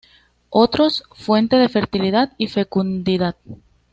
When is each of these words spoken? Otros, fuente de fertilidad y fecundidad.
Otros, 0.49 1.03
fuente 1.11 1.57
de 1.57 1.69
fertilidad 1.69 2.33
y 2.39 2.47
fecundidad. 2.47 3.35